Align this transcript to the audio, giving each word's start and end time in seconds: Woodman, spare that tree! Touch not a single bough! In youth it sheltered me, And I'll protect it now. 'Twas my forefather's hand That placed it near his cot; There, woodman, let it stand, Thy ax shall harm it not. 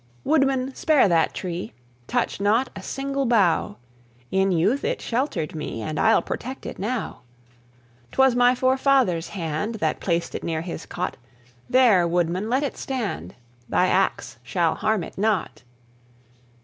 Woodman, 0.23 0.73
spare 0.73 1.07
that 1.09 1.31
tree! 1.35 1.73
Touch 2.07 2.41
not 2.41 2.71
a 2.75 2.81
single 2.81 3.27
bough! 3.27 3.77
In 4.31 4.51
youth 4.51 4.83
it 4.83 4.99
sheltered 4.99 5.53
me, 5.53 5.83
And 5.83 5.99
I'll 5.99 6.23
protect 6.23 6.65
it 6.65 6.79
now. 6.79 7.21
'Twas 8.11 8.35
my 8.35 8.55
forefather's 8.55 9.27
hand 9.27 9.75
That 9.75 9.99
placed 9.99 10.33
it 10.33 10.43
near 10.43 10.61
his 10.61 10.87
cot; 10.87 11.17
There, 11.69 12.07
woodman, 12.07 12.49
let 12.49 12.63
it 12.63 12.77
stand, 12.77 13.35
Thy 13.69 13.89
ax 13.89 14.39
shall 14.41 14.73
harm 14.73 15.03
it 15.03 15.19
not. 15.19 15.61